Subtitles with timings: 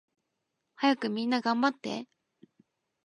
[0.73, 2.07] はやくみんながんばって